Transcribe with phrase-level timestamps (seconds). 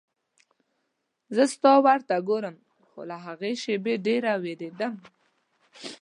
[1.35, 2.55] زه ستا ور ته ګورم
[2.87, 4.93] خو له هغې شېبې ډېره وېرېدم.